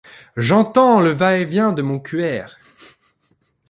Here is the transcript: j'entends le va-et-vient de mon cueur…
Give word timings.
j'entends 0.35 0.99
le 0.99 1.11
va-et-vient 1.11 1.73
de 1.73 1.83
mon 1.83 1.99
cueur… 1.99 2.57